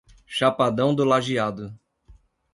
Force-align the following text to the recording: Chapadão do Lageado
Chapadão 0.25 0.95
do 0.95 1.03
Lageado 1.05 1.77